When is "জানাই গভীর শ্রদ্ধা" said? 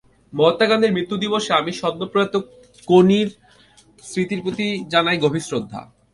4.93-5.81